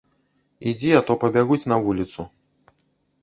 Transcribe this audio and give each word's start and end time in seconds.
Ідзі, 0.71 0.89
а 0.99 1.01
то 1.09 1.17
пабягуць 1.23 1.61
на 1.71 1.77
вуліцу. 1.87 2.21